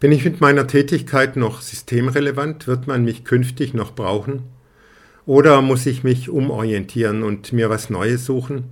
Bin 0.00 0.12
ich 0.12 0.24
mit 0.24 0.40
meiner 0.40 0.66
Tätigkeit 0.66 1.36
noch 1.36 1.62
systemrelevant? 1.62 2.66
Wird 2.66 2.86
man 2.86 3.04
mich 3.04 3.24
künftig 3.24 3.74
noch 3.74 3.94
brauchen? 3.94 4.42
Oder 5.26 5.62
muss 5.62 5.86
ich 5.86 6.04
mich 6.04 6.28
umorientieren 6.28 7.22
und 7.22 7.52
mir 7.52 7.70
was 7.70 7.88
Neues 7.90 8.26
suchen? 8.26 8.64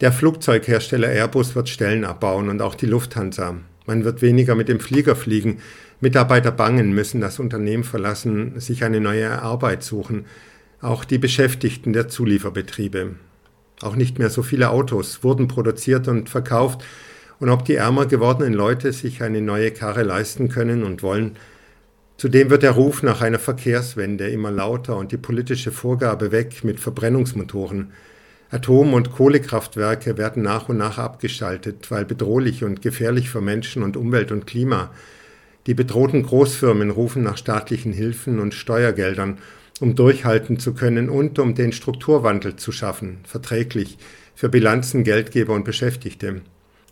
Der 0.00 0.12
Flugzeughersteller 0.12 1.08
Airbus 1.08 1.54
wird 1.54 1.68
Stellen 1.68 2.04
abbauen 2.04 2.48
und 2.48 2.60
auch 2.62 2.74
die 2.74 2.86
Lufthansa. 2.86 3.56
Man 3.86 4.04
wird 4.04 4.20
weniger 4.20 4.54
mit 4.54 4.68
dem 4.68 4.80
Flieger 4.80 5.16
fliegen. 5.16 5.58
Mitarbeiter 6.00 6.52
bangen, 6.52 6.92
müssen 6.92 7.20
das 7.20 7.38
Unternehmen 7.38 7.84
verlassen, 7.84 8.60
sich 8.60 8.84
eine 8.84 9.00
neue 9.00 9.40
Arbeit 9.40 9.82
suchen. 9.82 10.26
Auch 10.80 11.04
die 11.04 11.18
Beschäftigten 11.18 11.92
der 11.92 12.08
Zulieferbetriebe. 12.08 13.16
Auch 13.80 13.96
nicht 13.96 14.18
mehr 14.18 14.30
so 14.30 14.42
viele 14.42 14.70
Autos 14.70 15.24
wurden 15.24 15.48
produziert 15.48 16.06
und 16.06 16.28
verkauft. 16.28 16.84
Und 17.40 17.50
ob 17.50 17.64
die 17.64 17.76
ärmer 17.76 18.06
gewordenen 18.06 18.54
Leute 18.54 18.92
sich 18.92 19.22
eine 19.22 19.40
neue 19.40 19.70
Karre 19.70 20.02
leisten 20.02 20.48
können 20.48 20.82
und 20.82 21.02
wollen, 21.02 21.36
Zudem 22.18 22.50
wird 22.50 22.64
der 22.64 22.72
Ruf 22.72 23.04
nach 23.04 23.20
einer 23.20 23.38
Verkehrswende 23.38 24.26
immer 24.26 24.50
lauter 24.50 24.96
und 24.96 25.12
die 25.12 25.16
politische 25.16 25.70
Vorgabe 25.70 26.32
weg 26.32 26.64
mit 26.64 26.80
Verbrennungsmotoren. 26.80 27.92
Atom- 28.50 28.92
und 28.92 29.12
Kohlekraftwerke 29.12 30.18
werden 30.18 30.42
nach 30.42 30.68
und 30.68 30.78
nach 30.78 30.98
abgeschaltet, 30.98 31.92
weil 31.92 32.04
bedrohlich 32.04 32.64
und 32.64 32.82
gefährlich 32.82 33.30
für 33.30 33.40
Menschen 33.40 33.84
und 33.84 33.96
Umwelt 33.96 34.32
und 34.32 34.48
Klima. 34.48 34.90
Die 35.68 35.74
bedrohten 35.74 36.24
Großfirmen 36.24 36.90
rufen 36.90 37.22
nach 37.22 37.36
staatlichen 37.36 37.92
Hilfen 37.92 38.40
und 38.40 38.52
Steuergeldern, 38.52 39.38
um 39.78 39.94
durchhalten 39.94 40.58
zu 40.58 40.74
können 40.74 41.08
und 41.08 41.38
um 41.38 41.54
den 41.54 41.70
Strukturwandel 41.70 42.56
zu 42.56 42.72
schaffen, 42.72 43.18
verträglich 43.22 43.96
für 44.34 44.48
Bilanzen, 44.48 45.04
Geldgeber 45.04 45.54
und 45.54 45.64
Beschäftigte. 45.64 46.40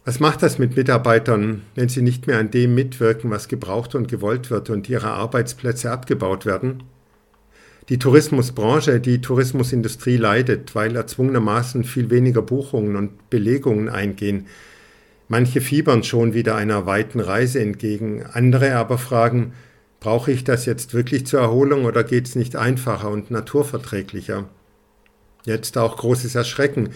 Was 0.06 0.20
macht 0.20 0.44
das 0.44 0.60
mit 0.60 0.76
Mitarbeitern, 0.76 1.62
wenn 1.74 1.88
sie 1.88 2.00
nicht 2.00 2.28
mehr 2.28 2.38
an 2.38 2.52
dem 2.52 2.76
mitwirken, 2.76 3.28
was 3.28 3.48
gebraucht 3.48 3.96
und 3.96 4.06
gewollt 4.06 4.52
wird 4.52 4.70
und 4.70 4.88
ihre 4.88 5.08
Arbeitsplätze 5.08 5.90
abgebaut 5.90 6.46
werden? 6.46 6.84
Die 7.88 7.98
Tourismusbranche, 7.98 9.00
die 9.00 9.20
Tourismusindustrie 9.20 10.16
leidet, 10.16 10.76
weil 10.76 10.94
erzwungenermaßen 10.94 11.82
viel 11.82 12.08
weniger 12.08 12.40
Buchungen 12.40 12.94
und 12.94 13.30
Belegungen 13.30 13.88
eingehen. 13.88 14.46
Manche 15.26 15.60
fiebern 15.60 16.04
schon 16.04 16.34
wieder 16.34 16.54
einer 16.54 16.86
weiten 16.86 17.18
Reise 17.18 17.58
entgegen, 17.58 18.24
andere 18.32 18.76
aber 18.76 18.98
fragen, 18.98 19.54
brauche 19.98 20.30
ich 20.30 20.44
das 20.44 20.66
jetzt 20.66 20.94
wirklich 20.94 21.26
zur 21.26 21.40
Erholung 21.40 21.84
oder 21.84 22.04
geht 22.04 22.28
es 22.28 22.36
nicht 22.36 22.54
einfacher 22.54 23.10
und 23.10 23.32
naturverträglicher? 23.32 24.44
Jetzt 25.44 25.76
auch 25.76 25.96
großes 25.96 26.36
Erschrecken, 26.36 26.90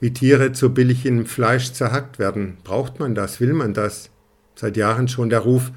wie 0.00 0.12
Tiere 0.12 0.52
zu 0.52 0.72
billigem 0.74 1.26
Fleisch 1.26 1.72
zerhackt 1.72 2.18
werden. 2.18 2.58
Braucht 2.64 3.00
man 3.00 3.14
das? 3.14 3.40
Will 3.40 3.52
man 3.52 3.74
das? 3.74 4.10
Seit 4.54 4.76
Jahren 4.76 5.08
schon 5.08 5.30
der 5.30 5.40
Ruf, 5.40 5.70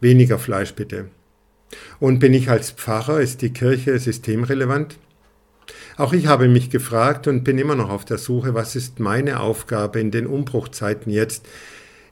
weniger 0.00 0.38
Fleisch 0.38 0.74
bitte. 0.74 1.06
Und 1.98 2.18
bin 2.18 2.34
ich 2.34 2.50
als 2.50 2.70
Pfarrer, 2.70 3.20
ist 3.20 3.42
die 3.42 3.52
Kirche 3.52 3.98
systemrelevant? 3.98 4.98
Auch 5.96 6.12
ich 6.12 6.26
habe 6.26 6.48
mich 6.48 6.70
gefragt 6.70 7.26
und 7.26 7.44
bin 7.44 7.58
immer 7.58 7.74
noch 7.74 7.90
auf 7.90 8.04
der 8.04 8.18
Suche, 8.18 8.54
was 8.54 8.76
ist 8.76 9.00
meine 9.00 9.40
Aufgabe 9.40 10.00
in 10.00 10.10
den 10.10 10.26
Umbruchzeiten 10.26 11.10
jetzt, 11.10 11.46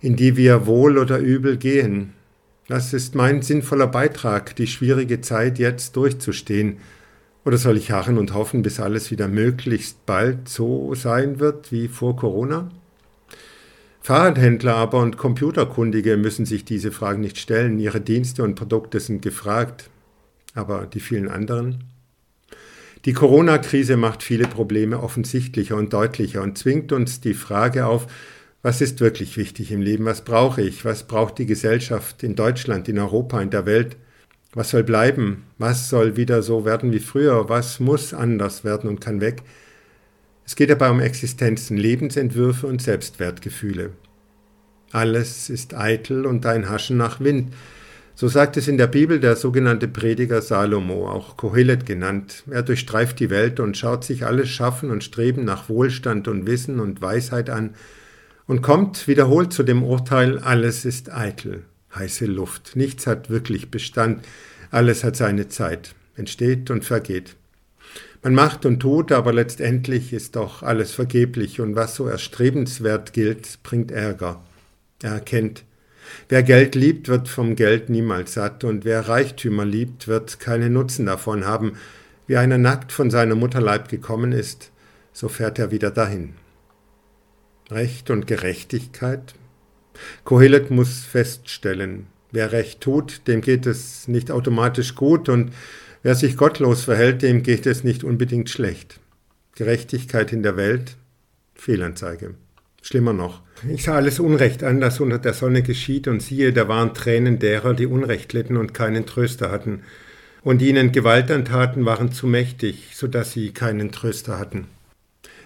in 0.01 0.17
die 0.17 0.37
wir 0.37 0.67
wohl 0.67 0.99
oder 0.99 1.19
übel 1.19 1.57
gehen. 1.57 2.13
Was 2.69 2.93
ist 2.93 3.15
mein 3.15 3.43
sinnvoller 3.43 3.89
Beitrag, 3.89 4.57
die 4.57 4.67
schwierige 4.67 5.21
Zeit 5.21 5.59
jetzt 5.59 5.97
durchzustehen? 5.97 6.79
Oder 7.45 7.59
soll 7.59 7.77
ich 7.77 7.91
harren 7.91 8.19
und 8.19 8.35
hoffen, 8.35 8.63
bis 8.63 8.79
alles 8.79 9.11
wieder 9.11 9.27
möglichst 9.29 10.07
bald 10.07 10.49
so 10.49 10.95
sein 10.95 11.41
wird 11.41 11.73
wie 11.73 11.89
vor 11.89 12.17
Corona? 12.17 12.71
Fahrradhändler 14.01 14.75
aber 14.75 14.99
und 14.99 15.17
Computerkundige 15.17 16.17
müssen 16.17 16.45
sich 16.45 16.65
diese 16.65 16.91
Fragen 16.91 17.21
nicht 17.21 17.39
stellen. 17.39 17.79
Ihre 17.79 18.01
Dienste 18.01 18.43
und 18.43 18.57
Produkte 18.57 19.01
sind 19.01 19.23
gefragt. 19.23 19.91
Aber 20.55 20.87
die 20.87 21.01
vielen 21.01 21.29
anderen? 21.29 21.85
Die 23.05 23.13
Corona-Krise 23.13 23.97
macht 23.97 24.23
viele 24.23 24.47
Probleme 24.47 25.01
offensichtlicher 25.01 25.77
und 25.77 25.93
deutlicher 25.93 26.43
und 26.43 26.59
zwingt 26.59 26.93
uns 26.93 27.21
die 27.21 27.35
Frage 27.35 27.87
auf, 27.87 28.07
was 28.63 28.81
ist 28.81 29.01
wirklich 29.01 29.37
wichtig 29.37 29.73
im 29.73 29.83
Leben? 29.83 30.05
Was 30.05 30.23
brauche 30.23 30.63
ich? 30.63 30.85
Was 30.85 31.05
braucht 31.09 31.39
die 31.39 31.47
Gesellschaft 31.47 32.23
in 32.23 32.37
Deutschland, 32.37 32.89
in 32.89 33.01
Europa, 33.01 33.43
in 33.43 33.51
der 33.51 33.67
Welt? 33.67 33.97
Was 34.55 34.71
soll 34.71 34.85
bleiben? 34.85 35.45
Was 35.59 35.89
soll 35.89 36.17
wieder 36.17 36.43
so 36.43 36.65
werden 36.65 36.93
wie 36.93 37.01
früher? 37.01 37.49
Was 37.49 37.81
muss 37.81 38.13
anders 38.13 38.65
werden 38.65 38.89
und 38.89 39.01
kann 39.01 39.21
weg? 39.21 39.43
Es 40.45 40.57
geht 40.57 40.71
dabei 40.71 40.91
um 40.91 41.01
Existenzen, 41.01 41.77
Lebensentwürfe 41.77 42.67
und 42.67 42.83
Selbstwertgefühle. 42.83 43.91
Alles 44.91 45.49
ist 45.49 45.75
eitel 45.75 46.27
und 46.27 46.45
ein 46.45 46.69
Haschen 46.69 46.99
nach 46.99 47.21
Wind. 47.21 47.55
So 48.15 48.29
sagt 48.29 48.59
es 48.59 48.69
in 48.69 48.77
der 48.77 48.89
Bibel 48.89 49.21
der 49.21 49.37
sogenannte 49.37 49.89
Prediger 49.89 50.43
Salomo, 50.43 51.09
auch 51.09 51.39
Kohelet 51.39 51.87
genannt. 51.87 52.45
Er 52.51 52.63
durchstreift 52.63 53.19
die 53.21 53.31
Welt 53.31 53.59
und 53.59 53.79
schaut 53.79 54.05
sich 54.05 54.27
alles 54.27 54.51
Schaffen 54.51 54.91
und 54.91 55.03
Streben 55.03 55.45
nach 55.45 55.71
Wohlstand 55.71 56.29
und 56.29 56.47
Wissen 56.47 56.79
und 56.79 57.01
Weisheit 57.01 57.49
an 57.49 57.71
und 58.47 58.61
kommt 58.61 59.09
wiederholt 59.09 59.53
zu 59.53 59.63
dem 59.63 59.83
Urteil, 59.83 60.39
alles 60.39 60.85
ist 60.85 61.11
eitel, 61.11 61.65
heiße 61.95 62.27
Luft. 62.27 62.77
Nichts 62.77 63.07
hat 63.07 63.31
wirklich 63.31 63.71
Bestand, 63.71 64.25
alles 64.71 65.05
hat 65.05 65.17
seine 65.17 65.49
Zeit, 65.49 65.95
entsteht 66.17 66.71
und 66.71 66.85
vergeht. 66.85 67.37
Man 68.23 68.35
macht 68.35 68.65
und 68.65 68.81
tut, 68.81 69.11
aber 69.11 69.33
letztendlich 69.33 70.13
ist 70.13 70.37
doch 70.37 70.63
alles 70.63 70.93
vergeblich 70.93 71.61
und 71.61 71.75
was 71.75 71.97
so 71.97 72.07
erstrebenswert 72.07 73.13
gilt, 73.13 73.63
bringt 73.65 73.91
Ärger. 73.91 74.43
Er 75.03 75.15
erkennt, 75.15 75.65
wer 76.29 76.45
Geld 76.45 76.77
liebt, 76.77 77.09
wird 77.09 77.29
vom 77.29 77.57
Geld 77.57 77.91
niemals 77.91 78.35
satt 78.35 78.63
und 78.63 78.85
wer 78.85 79.09
Reichtümer 79.09 79.65
liebt, 79.65 80.07
wird 80.07 80.39
keinen 80.39 80.73
Nutzen 80.73 81.07
davon 81.07 81.45
haben. 81.45 81.73
Wie 82.29 82.37
einer 82.37 82.59
nackt 82.59 82.93
von 82.93 83.11
seiner 83.11 83.35
Mutterleib 83.35 83.89
gekommen 83.89 84.31
ist, 84.31 84.71
so 85.13 85.29
fährt 85.29 85.59
er 85.59 85.73
wieder 85.73 85.91
dahin. 85.91 86.35
Recht 87.71 88.11
und 88.11 88.29
Gerechtigkeit? 88.29 89.35
Kohelet 90.25 90.71
muss 90.71 91.05
feststellen, 91.05 92.07
wer 92.31 92.53
Recht 92.53 92.81
tut, 92.81 93.27
dem 93.27 93.41
geht 93.41 93.67
es 93.67 94.09
nicht 94.09 94.31
automatisch 94.31 94.95
gut 94.95 95.29
und 95.29 95.53
Wer 96.05 96.17
sich 96.17 96.37
gottlos 96.37 96.83
verhält, 96.83 97.23
dem 97.23 97.45
geht 97.45 97.65
es 97.65 97.85
nicht 97.85 98.03
unbedingt 98.03 98.51
schlecht. 98.51 98.99
Gerechtigkeit 99.55 100.33
in 100.33 100.43
der 100.43 100.57
Welt, 100.57 100.97
Fehlanzeige. 101.55 102.35
Schlimmer 102.83 103.13
noch. 103.13 103.43
Ich 103.69 103.85
sah 103.85 103.95
alles 103.95 104.19
Unrecht 104.19 104.65
an, 104.65 104.81
das 104.81 104.99
unter 104.99 105.21
der 105.21 105.33
Sonne 105.33 105.63
geschieht, 105.63 106.09
und 106.09 106.21
siehe, 106.21 106.53
da 106.53 106.67
waren 106.67 106.95
Tränen 106.95 107.39
derer, 107.39 107.75
die 107.75 107.87
Unrecht 107.87 108.33
litten 108.33 108.57
und 108.57 108.75
keinen 108.75 109.07
Tröster 109.07 109.53
hatten. 109.53 109.83
Und 110.43 110.61
ihnen 110.61 110.91
Gewalt 110.91 111.31
antaten, 111.31 111.85
waren 111.85 112.11
zu 112.11 112.27
mächtig, 112.27 112.97
so 112.97 113.07
dass 113.07 113.31
sie 113.31 113.53
keinen 113.53 113.93
Tröster 113.93 114.41
hatten. 114.41 114.67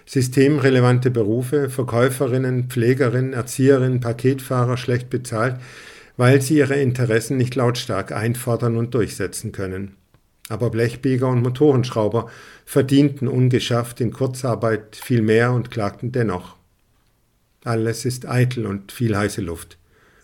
Systemrelevante 0.07 1.11
Berufe, 1.11 1.69
Verkäuferinnen, 1.69 2.69
Pflegerinnen, 2.69 3.33
Erzieherinnen, 3.33 3.99
Paketfahrer 3.99 4.77
schlecht 4.77 5.09
bezahlt, 5.09 5.57
weil 6.15 6.41
sie 6.41 6.57
ihre 6.57 6.77
Interessen 6.77 7.35
nicht 7.35 7.55
lautstark 7.55 8.13
einfordern 8.13 8.77
und 8.77 8.93
durchsetzen 8.93 9.51
können. 9.51 9.97
Aber 10.47 10.69
Blechbieger 10.69 11.27
und 11.27 11.43
Motorenschrauber 11.43 12.31
verdienten 12.65 13.27
ungeschafft 13.27 13.99
in 13.99 14.13
Kurzarbeit 14.13 14.95
viel 14.95 15.21
mehr 15.21 15.51
und 15.51 15.71
klagten 15.71 16.13
dennoch. 16.13 16.55
Alles 17.65 18.05
ist 18.05 18.29
eitel 18.29 18.65
und 18.65 18.93
viel 18.93 19.15
heiße 19.15 19.41
Luft. 19.41 19.77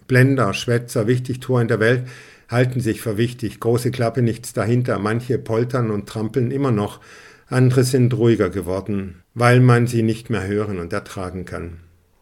Blender, 0.08 0.54
Schwätzer, 0.54 1.08
Wichtigtuer 1.08 1.62
in 1.62 1.68
der 1.68 1.82
Welt 1.82 2.08
halten 2.48 2.80
sich 2.80 3.02
für 3.02 3.18
wichtig, 3.18 3.60
große 3.60 3.92
Klappe 3.92 4.22
nichts 4.22 4.54
dahinter, 4.54 4.98
manche 4.98 5.38
poltern 5.38 5.92
und 5.92 6.08
trampeln 6.08 6.52
immer 6.52 6.72
noch, 6.72 7.02
andere 7.48 7.84
sind 7.84 8.14
ruhiger 8.14 8.50
geworden, 8.50 9.24
weil 9.34 9.60
man 9.60 9.88
sie 9.88 10.04
nicht 10.04 10.30
mehr 10.30 10.48
hören 10.48 10.80
und 10.80 10.94
ertragen 10.94 11.46
kann. 11.46 11.80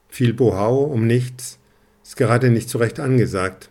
Viel 0.09 0.33
Bohau 0.33 0.83
um 0.83 1.07
nichts 1.07 1.59
ist 2.03 2.17
gerade 2.17 2.49
nicht 2.49 2.69
so 2.69 2.79
recht 2.79 2.99
angesagt. 2.99 3.69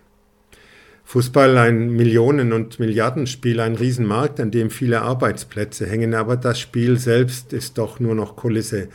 Fußball 1.05 1.59
ein 1.59 1.91
Millionen- 1.91 2.53
und 2.53 2.79
Milliardenspiel, 2.79 3.59
ein 3.61 3.75
Riesenmarkt, 3.75 4.39
an 4.39 4.53
dem 4.53 4.71
viele 4.71 5.03
Arbeitsplätze 5.03 5.85
hängen, 5.87 6.15
aber 6.15 6.37
das 6.37 6.61
Spiel 6.61 6.99
selbst 6.99 7.53
ist 7.53 7.79
doch 7.79 7.99
nur 7.99 8.15
noch 8.15 8.37
Kulisse 8.37 8.89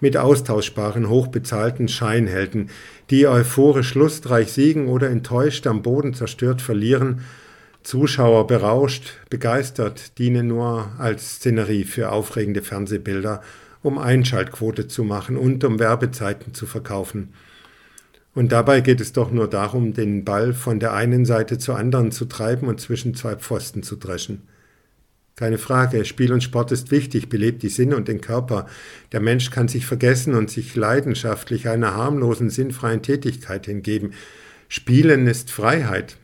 mit 0.00 0.16
austauschbaren, 0.16 1.08
hochbezahlten 1.08 1.86
Scheinhelden, 1.86 2.70
die 3.10 3.28
euphorisch 3.28 3.94
lustreich 3.94 4.52
siegen 4.52 4.88
oder 4.88 5.08
enttäuscht 5.08 5.68
am 5.68 5.82
Boden 5.82 6.12
zerstört 6.12 6.60
verlieren, 6.60 7.20
Zuschauer 7.82 8.46
berauscht, 8.46 9.14
begeistert, 9.30 10.18
dienen 10.18 10.48
nur 10.48 10.92
als 10.98 11.36
Szenerie 11.36 11.84
für 11.84 12.10
aufregende 12.10 12.62
Fernsehbilder, 12.62 13.42
um 13.82 13.98
Einschaltquote 13.98 14.88
zu 14.88 15.04
machen 15.04 15.36
und 15.36 15.64
um 15.64 15.78
Werbezeiten 15.78 16.54
zu 16.54 16.66
verkaufen. 16.66 17.32
Und 18.34 18.52
dabei 18.52 18.80
geht 18.80 19.00
es 19.00 19.12
doch 19.12 19.30
nur 19.30 19.48
darum, 19.48 19.92
den 19.92 20.24
Ball 20.24 20.54
von 20.54 20.80
der 20.80 20.94
einen 20.94 21.26
Seite 21.26 21.58
zur 21.58 21.76
anderen 21.76 22.12
zu 22.12 22.24
treiben 22.24 22.66
und 22.66 22.80
zwischen 22.80 23.14
zwei 23.14 23.36
Pfosten 23.36 23.82
zu 23.82 23.96
dreschen. 23.96 24.42
Keine 25.34 25.58
Frage, 25.58 26.04
Spiel 26.04 26.32
und 26.32 26.42
Sport 26.42 26.72
ist 26.72 26.90
wichtig, 26.90 27.28
belebt 27.28 27.62
die 27.62 27.68
Sinne 27.68 27.96
und 27.96 28.06
den 28.06 28.20
Körper. 28.20 28.66
Der 29.12 29.20
Mensch 29.20 29.50
kann 29.50 29.68
sich 29.68 29.86
vergessen 29.86 30.34
und 30.34 30.50
sich 30.50 30.76
leidenschaftlich 30.76 31.68
einer 31.68 31.94
harmlosen, 31.94 32.50
sinnfreien 32.50 33.02
Tätigkeit 33.02 33.66
hingeben. 33.66 34.12
Spielen 34.68 35.26
ist 35.26 35.50
Freiheit, 35.50 36.16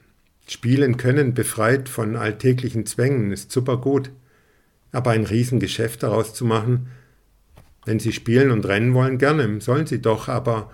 Spielen 0.48 0.96
können, 0.96 1.34
befreit 1.34 1.88
von 1.88 2.16
alltäglichen 2.16 2.86
Zwängen, 2.86 3.32
ist 3.32 3.52
super 3.52 3.76
gut. 3.76 4.10
Aber 4.92 5.10
ein 5.10 5.24
Riesengeschäft 5.24 6.02
daraus 6.02 6.32
zu 6.32 6.46
machen, 6.46 6.88
wenn 7.84 8.00
Sie 8.00 8.12
spielen 8.12 8.50
und 8.50 8.66
rennen 8.66 8.94
wollen, 8.94 9.18
gerne, 9.18 9.60
sollen 9.60 9.86
Sie 9.86 10.00
doch, 10.00 10.28
aber 10.28 10.70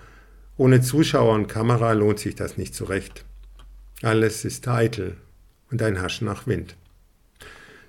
ohne 0.57 0.81
Zuschauer 0.81 1.33
und 1.33 1.47
Kamera 1.47 1.91
lohnt 1.91 2.19
sich 2.19 2.35
das 2.35 2.57
nicht 2.57 2.73
so 2.73 2.85
recht. 2.85 3.25
Alles 4.01 4.45
ist 4.45 4.67
eitel 4.67 5.17
und 5.71 5.81
ein 5.81 6.01
Hasch 6.01 6.21
nach 6.21 6.47
Wind. 6.47 6.75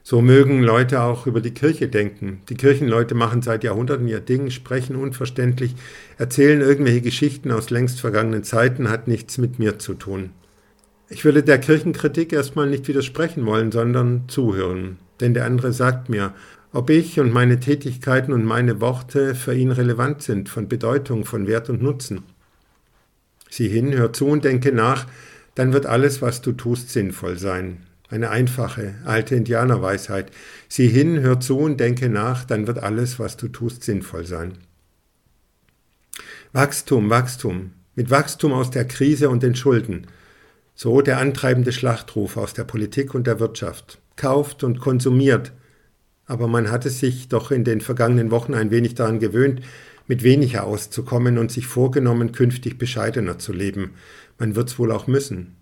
So 0.02 0.22
mögen 0.22 0.62
Leute 0.62 1.02
auch 1.02 1.26
über 1.26 1.40
die 1.40 1.54
Kirche 1.54 1.88
denken. 1.88 2.42
Die 2.48 2.54
Kirchenleute 2.54 3.16
machen 3.16 3.42
seit 3.42 3.64
Jahrhunderten 3.64 4.06
ihr 4.06 4.20
Ding, 4.20 4.50
sprechen 4.50 4.94
unverständlich, 4.94 5.74
erzählen 6.18 6.60
irgendwelche 6.60 7.00
Geschichten 7.00 7.50
aus 7.50 7.70
längst 7.70 8.00
vergangenen 8.00 8.44
Zeiten, 8.44 8.88
hat 8.88 9.08
nichts 9.08 9.38
mit 9.38 9.58
mir 9.58 9.80
zu 9.80 9.94
tun. 9.94 10.30
Ich 11.08 11.24
würde 11.24 11.42
der 11.42 11.58
Kirchenkritik 11.58 12.32
erstmal 12.32 12.68
nicht 12.68 12.88
widersprechen 12.88 13.46
wollen, 13.46 13.70
sondern 13.70 14.24
zuhören. 14.28 14.98
Denn 15.20 15.34
der 15.34 15.44
andere 15.44 15.72
sagt 15.72 16.08
mir, 16.08 16.34
ob 16.72 16.90
ich 16.90 17.20
und 17.20 17.32
meine 17.32 17.60
Tätigkeiten 17.60 18.32
und 18.32 18.44
meine 18.44 18.80
Worte 18.80 19.34
für 19.34 19.54
ihn 19.54 19.70
relevant 19.70 20.22
sind, 20.22 20.48
von 20.48 20.68
Bedeutung, 20.68 21.24
von 21.24 21.46
Wert 21.46 21.70
und 21.70 21.80
Nutzen. 21.80 22.24
Sieh 23.48 23.68
hin, 23.68 23.96
hör 23.96 24.12
zu 24.12 24.26
und 24.26 24.44
denke 24.44 24.72
nach, 24.72 25.06
dann 25.54 25.72
wird 25.72 25.86
alles, 25.86 26.20
was 26.22 26.42
du 26.42 26.52
tust, 26.52 26.90
sinnvoll 26.90 27.38
sein. 27.38 27.86
Eine 28.08 28.30
einfache, 28.30 28.96
alte 29.04 29.34
Indianerweisheit. 29.36 30.30
Sieh 30.68 30.88
hin, 30.88 31.20
hör 31.20 31.40
zu 31.40 31.58
und 31.58 31.78
denke 31.78 32.08
nach, 32.08 32.44
dann 32.44 32.66
wird 32.66 32.78
alles, 32.78 33.18
was 33.18 33.36
du 33.36 33.48
tust, 33.48 33.84
sinnvoll 33.84 34.26
sein. 34.26 34.58
Wachstum, 36.52 37.10
Wachstum. 37.10 37.72
Mit 37.94 38.10
Wachstum 38.10 38.52
aus 38.52 38.70
der 38.70 38.86
Krise 38.86 39.30
und 39.30 39.42
den 39.42 39.56
Schulden. 39.56 40.06
So 40.78 41.00
der 41.00 41.18
antreibende 41.18 41.72
Schlachtruf 41.72 42.36
aus 42.36 42.52
der 42.52 42.64
Politik 42.64 43.14
und 43.14 43.26
der 43.26 43.40
Wirtschaft. 43.40 43.98
Kauft 44.14 44.62
und 44.62 44.78
konsumiert. 44.78 45.52
Aber 46.26 46.48
man 46.48 46.70
hat 46.70 46.84
es 46.84 47.00
sich 47.00 47.28
doch 47.28 47.50
in 47.50 47.64
den 47.64 47.80
vergangenen 47.80 48.30
Wochen 48.30 48.52
ein 48.52 48.70
wenig 48.70 48.94
daran 48.94 49.18
gewöhnt, 49.18 49.62
mit 50.06 50.22
weniger 50.22 50.64
auszukommen 50.64 51.38
und 51.38 51.50
sich 51.50 51.66
vorgenommen, 51.66 52.32
künftig 52.32 52.76
bescheidener 52.76 53.38
zu 53.38 53.54
leben. 53.54 53.92
Man 54.38 54.54
wird's 54.54 54.78
wohl 54.78 54.92
auch 54.92 55.06
müssen. 55.06 55.56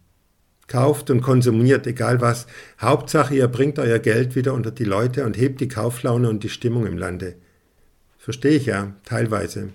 Kauft 0.67 1.11
und 1.11 1.21
konsumiert, 1.21 1.87
egal 1.87 2.21
was. 2.21 2.49
Hauptsache, 2.81 3.37
ihr 3.37 3.47
bringt 3.47 3.79
euer 3.79 4.01
Geld 4.01 4.35
wieder 4.35 4.53
unter 4.53 4.73
die 4.73 4.85
Leute 4.85 5.25
und 5.25 5.37
hebt 5.37 5.61
die 5.61 5.69
Kauflaune 5.69 6.29
und 6.29 6.43
die 6.43 6.49
Stimmung 6.49 6.87
im 6.87 6.99
Lande. 6.99 7.37
Verstehe 8.19 8.57
ich 8.57 8.67
ja, 8.67 8.95
teilweise. 9.05 9.69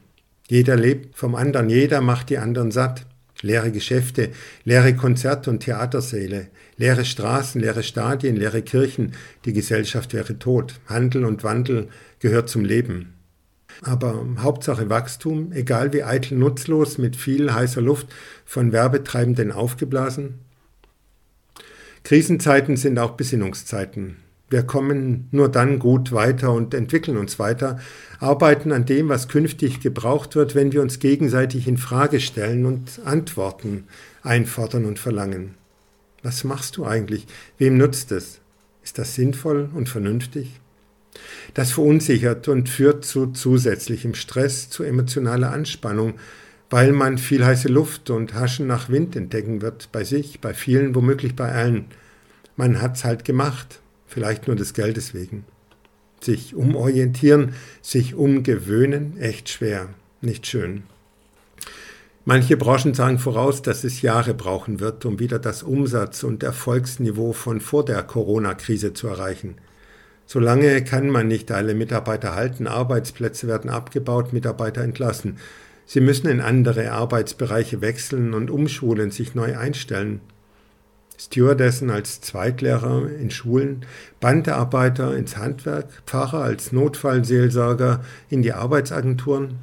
Jeder 0.50 0.76
lebt 0.76 1.16
vom 1.16 1.36
anderen, 1.36 1.70
jeder 1.70 2.02
macht 2.02 2.30
die 2.30 2.40
anderen 2.40 2.72
satt. 2.72 3.06
Leere 3.42 3.72
Geschäfte, 3.72 4.32
leere 4.66 4.96
Konzerte 4.96 5.50
und 5.50 5.62
Theatersäle, 5.62 6.48
leere 6.76 7.06
Straßen, 7.06 7.62
leere 7.62 7.84
Stadien, 7.84 8.36
leere 8.36 8.62
Kirchen, 8.62 9.14
die 9.46 9.54
Gesellschaft 9.54 10.14
wäre 10.14 10.38
tot. 10.40 10.80
Handel 10.88 11.24
und 11.24 11.44
Wandel 11.44 11.88
gehört 12.20 12.50
zum 12.50 12.66
Leben. 12.66 13.14
Aber 13.82 14.26
Hauptsache 14.40 14.90
Wachstum, 14.90 15.54
egal 15.54 15.94
wie 15.94 16.04
eitel 16.04 16.38
nutzlos, 16.38 16.98
mit 16.98 17.16
viel 17.16 17.54
heißer 17.54 17.82
Luft 17.82 18.08
von 18.46 18.74
Werbetreibenden 18.74 19.52
aufgeblasen, 19.54 20.40
Krisenzeiten 22.04 22.76
sind 22.76 22.98
auch 23.00 23.12
Besinnungszeiten. 23.12 24.18
Wir 24.50 24.64
kommen 24.64 25.28
nur 25.32 25.50
dann 25.50 25.78
gut 25.78 26.12
weiter 26.12 26.52
und 26.52 26.74
entwickeln 26.74 27.18
uns 27.18 27.38
weiter, 27.38 27.80
arbeiten 28.20 28.72
an 28.72 28.86
dem, 28.86 29.08
was 29.08 29.28
künftig 29.28 29.80
gebraucht 29.80 30.36
wird, 30.36 30.56
wenn 30.56 30.72
wir 30.72 30.82
uns 30.82 31.00
gegenseitig 31.00 31.68
in 31.68 31.78
Frage 31.78 32.20
stellen 32.20 32.66
und 32.66 33.00
Antworten 33.06 33.86
einfordern 34.24 34.86
und 34.86 34.98
verlangen. 34.98 35.56
Was 36.24 36.44
machst 36.44 36.78
du 36.78 36.86
eigentlich? 36.86 37.28
Wem 37.58 37.78
nutzt 37.78 38.12
es? 38.12 38.40
Ist 38.84 38.98
das 38.98 39.16
sinnvoll 39.16 39.70
und 39.74 39.88
vernünftig? 39.88 40.60
Das 41.54 41.72
verunsichert 41.72 42.48
und 42.48 42.70
führt 42.70 43.06
zu 43.06 43.28
zusätzlichem 43.28 44.16
Stress, 44.16 44.70
zu 44.70 44.84
emotionaler 44.84 45.52
Anspannung, 45.52 46.16
weil 46.70 46.92
man 46.92 47.18
viel 47.18 47.46
heiße 47.46 47.68
Luft 47.68 48.10
und 48.10 48.34
Haschen 48.34 48.68
nach 48.68 48.90
Wind 48.90 49.16
entdecken 49.16 49.62
wird, 49.62 49.92
bei 49.92 50.04
sich, 50.04 50.40
bei 50.40 50.54
vielen, 50.54 50.96
womöglich 50.96 51.36
bei 51.36 51.52
allen. 51.52 51.86
Man 52.56 52.82
hat's 52.82 53.04
halt 53.04 53.26
gemacht, 53.26 53.80
vielleicht 54.10 54.48
nur 54.48 54.56
des 54.56 54.74
Geldes 54.74 55.14
wegen. 55.14 55.46
Sich 56.20 56.54
umorientieren, 56.54 57.54
sich 57.82 58.16
umgewöhnen, 58.16 59.18
echt 59.20 59.48
schwer, 59.48 59.90
nicht 60.20 60.48
schön. 60.48 60.84
Manche 62.26 62.58
Branchen 62.58 62.94
sagen 62.94 63.18
voraus, 63.18 63.62
dass 63.62 63.84
es 63.84 64.02
Jahre 64.02 64.34
brauchen 64.34 64.80
wird, 64.80 65.06
um 65.06 65.20
wieder 65.20 65.40
das 65.40 65.64
Umsatz- 65.64 66.24
und 66.24 66.44
Erfolgsniveau 66.44 67.32
von 67.32 67.62
vor 67.62 67.86
der 67.86 68.04
Corona-Krise 68.04 68.94
zu 68.94 69.08
erreichen. 69.08 69.56
Solange 70.26 70.84
kann 70.84 71.10
man 71.10 71.28
nicht 71.28 71.52
alle 71.52 71.74
Mitarbeiter 71.74 72.36
halten, 72.36 72.68
Arbeitsplätze 72.68 73.48
werden 73.48 73.72
abgebaut, 73.72 74.32
Mitarbeiter 74.32 74.84
entlassen. 74.84 75.38
Sie 75.88 76.02
müssen 76.02 76.28
in 76.28 76.40
andere 76.40 76.92
Arbeitsbereiche 76.92 77.82
wechseln 77.82 78.36
und 78.36 78.52
umschulen, 78.52 79.10
sich 79.10 79.34
neu 79.34 79.58
einstellen. 79.58 80.22
Stewardessen 81.20 81.90
als 81.90 82.22
Zweitlehrer 82.22 83.10
in 83.10 83.30
Schulen, 83.30 83.86
Bandarbeiter 84.22 85.16
ins 85.18 85.36
Handwerk, 85.36 85.88
Pfarrer 86.06 86.42
als 86.42 86.72
Notfallseelsorger 86.72 88.06
in 88.30 88.42
die 88.42 88.54
Arbeitsagenturen. 88.54 89.56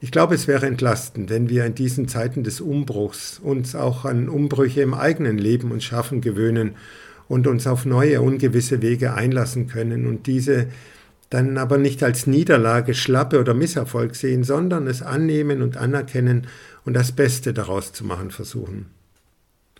Ich 0.00 0.10
glaube, 0.10 0.34
es 0.34 0.46
wäre 0.46 0.66
entlastend, 0.66 1.30
wenn 1.30 1.48
wir 1.48 1.64
in 1.64 1.74
diesen 1.74 2.08
Zeiten 2.08 2.44
des 2.44 2.60
Umbruchs 2.60 3.38
uns 3.38 3.74
auch 3.74 4.04
an 4.04 4.28
Umbrüche 4.28 4.82
im 4.82 4.92
eigenen 4.92 5.38
Leben 5.38 5.70
und 5.70 5.82
Schaffen 5.82 6.20
gewöhnen 6.20 6.72
und 7.28 7.46
uns 7.46 7.66
auf 7.66 7.86
neue, 7.86 8.20
ungewisse 8.20 8.82
Wege 8.82 9.14
einlassen 9.14 9.66
können 9.66 10.06
und 10.06 10.26
diese 10.26 10.66
dann 11.30 11.56
aber 11.56 11.78
nicht 11.78 12.02
als 12.02 12.26
Niederlage, 12.26 12.92
Schlappe 12.92 13.40
oder 13.40 13.54
Misserfolg 13.54 14.14
sehen, 14.14 14.44
sondern 14.44 14.86
es 14.86 15.00
annehmen 15.00 15.62
und 15.62 15.78
anerkennen 15.78 16.46
und 16.84 16.92
das 16.92 17.12
Beste 17.12 17.54
daraus 17.54 17.94
zu 17.94 18.04
machen 18.04 18.30
versuchen. 18.30 18.90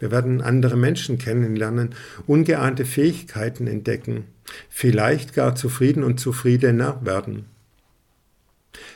Wir 0.02 0.10
werden 0.10 0.40
andere 0.40 0.76
Menschen 0.76 1.16
kennenlernen, 1.16 1.90
ungeahnte 2.26 2.84
Fähigkeiten 2.84 3.68
entdecken, 3.68 4.24
vielleicht 4.68 5.32
gar 5.32 5.54
zufrieden 5.54 6.02
und 6.02 6.18
zufriedener 6.18 6.98
werden. 7.04 7.44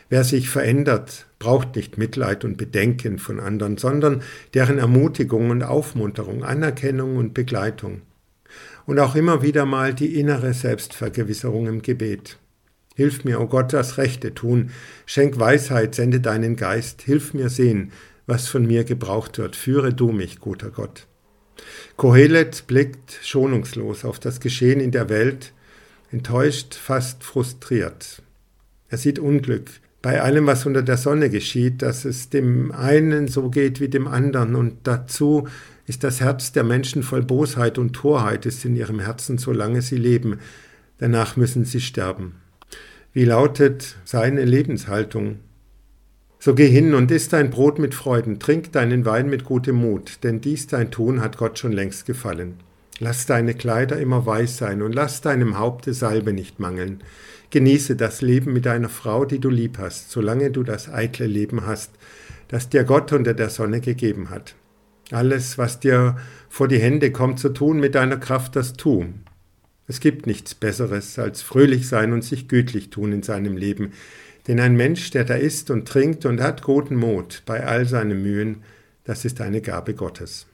Wer 0.09 0.25
sich 0.25 0.49
verändert, 0.49 1.27
braucht 1.39 1.77
nicht 1.77 1.97
Mitleid 1.97 2.45
und 2.45 2.57
Bedenken 2.57 3.21
von 3.21 3.39
anderen, 3.39 3.77
sondern 3.77 4.23
deren 4.53 4.79
Ermutigung 4.79 5.51
und 5.51 5.63
Aufmunterung, 5.63 6.43
Anerkennung 6.43 7.19
und 7.19 7.35
Begleitung. 7.35 8.03
Und 8.85 8.99
auch 8.99 9.15
immer 9.15 9.43
wieder 9.43 9.65
mal 9.65 9.95
die 9.95 10.19
innere 10.19 10.55
Selbstvergewisserung 10.55 11.69
im 11.69 11.83
Gebet. 11.83 12.37
Hilf 12.97 13.23
mir, 13.23 13.39
o 13.39 13.45
oh 13.45 13.47
Gott, 13.47 13.73
das 13.73 13.97
Rechte 13.97 14.35
tun. 14.35 14.71
Schenk 15.05 15.39
Weisheit, 15.39 15.95
sende 15.95 16.19
deinen 16.19 16.57
Geist. 16.57 17.03
Hilf 17.03 17.33
mir 17.33 17.49
sehen, 17.49 17.93
was 18.27 18.49
von 18.49 18.67
mir 18.67 18.85
gebraucht 18.85 19.39
wird. 19.39 19.57
Führe 19.57 19.93
du 19.93 20.13
mich, 20.13 20.41
guter 20.41 20.71
Gott. 20.71 21.07
Kohelet 21.97 22.67
blickt 22.67 23.19
schonungslos 23.23 24.05
auf 24.05 24.19
das 24.19 24.41
Geschehen 24.41 24.81
in 24.81 24.91
der 24.91 25.09
Welt, 25.09 25.53
enttäuscht, 26.11 26.75
fast 26.75 27.25
frustriert. 27.25 28.23
Er 28.89 28.99
sieht 28.99 29.19
Unglück 29.19 29.71
bei 30.03 30.23
allem, 30.23 30.47
was 30.47 30.67
unter 30.67 30.83
der 30.83 30.99
Sonne 30.99 31.31
geschieht, 31.31 31.83
dass 31.83 32.05
es 32.05 32.29
dem 32.29 32.71
einen 32.71 33.27
so 33.27 33.51
geht 33.51 33.81
wie 33.81 33.89
dem 33.89 34.07
anderen. 34.07 34.55
Und 34.55 34.77
dazu 34.85 35.49
ist 35.87 36.05
das 36.05 36.21
Herz 36.21 36.53
der 36.53 36.63
Menschen 36.63 37.03
voll 37.03 37.23
Bosheit 37.23 37.77
und 37.77 37.93
Torheit 37.93 38.47
ist 38.47 38.65
in 38.65 38.77
ihrem 38.77 39.01
Herzen, 39.01 39.39
solange 39.39 39.83
sie 39.83 39.97
leben. 39.97 40.39
Danach 40.99 41.37
müssen 41.37 41.65
sie 41.65 41.81
sterben. 41.81 42.37
Wie 43.13 43.25
lautet 43.25 43.97
seine 44.05 44.45
Lebenshaltung? 44.45 45.41
So 46.47 46.55
geh 46.55 46.69
hin 46.69 46.95
und 46.95 47.11
iss 47.11 47.29
dein 47.29 47.51
Brot 47.51 47.81
mit 47.81 47.93
Freuden, 47.93 48.39
trink 48.39 48.71
deinen 48.71 49.05
Wein 49.05 49.29
mit 49.29 49.43
gutem 49.43 49.75
Mut, 49.75 50.23
denn 50.23 50.41
dies 50.41 50.69
dein 50.69 50.93
Tun 50.93 51.21
hat 51.21 51.39
Gott 51.39 51.59
schon 51.59 51.73
längst 51.73 52.07
gefallen. 52.07 52.55
Lass 53.01 53.27
deine 53.27 53.53
Kleider 53.53 53.99
immer 53.99 54.27
weiß 54.27 54.57
sein 54.57 54.81
und 54.81 54.95
lass 54.95 55.21
deinem 55.21 55.59
Haupte 55.59 55.93
Salbe 55.93 56.33
nicht 56.33 56.61
mangeln. 56.61 57.03
Genieße 57.51 57.97
das 57.97 58.23
Leben 58.23 58.53
mit 58.53 58.65
deiner 58.65 58.89
Frau, 58.89 59.25
die 59.25 59.41
du 59.41 59.51
lieb 59.51 59.79
hast, 59.79 60.13
solange 60.13 60.53
du 60.53 60.63
das 60.63 60.89
eitle 60.89 61.27
Leben 61.27 61.67
hast, 61.67 61.91
das 62.47 62.69
dir 62.69 62.85
Gott 62.85 63.13
unter 63.13 63.35
der 63.35 63.51
Sonne 63.51 63.81
gegeben 63.81 64.31
hat. 64.31 64.55
Alles, 65.11 65.59
was 65.59 65.81
dir 65.81 66.15
vor 66.49 66.69
die 66.69 66.79
Hände 66.79 67.11
kommt 67.11 67.41
zu 67.41 67.49
tun, 67.49 67.81
mit 67.81 67.97
deiner 67.97 68.19
Kraft 68.19 68.55
das 68.55 68.75
tu. 68.75 69.07
Es 69.89 69.99
gibt 69.99 70.29
nichts 70.29 70.55
Besseres 70.55 71.19
als 71.19 71.43
fröhlich 71.43 71.89
sein 71.89 72.13
und 72.13 72.23
sich 72.23 72.47
gütlich 72.47 72.91
tun 72.91 73.11
in 73.11 73.25
seinem 73.25 73.57
Leben, 73.57 73.91
denn 74.47 74.61
ein 74.61 74.77
Mensch, 74.77 75.11
der 75.11 75.25
da 75.25 75.35
isst 75.35 75.71
und 75.71 75.89
trinkt 75.89 76.25
und 76.25 76.41
hat 76.41 76.63
guten 76.63 76.97
Mut 76.97 77.43
bei 77.47 77.65
all 77.67 77.87
seinen 77.87 78.23
Mühen, 78.23 78.63
das 79.05 79.25
ist 79.25 79.41
eine 79.41 79.61
Gabe 79.61 79.95
Gottes. 79.95 80.47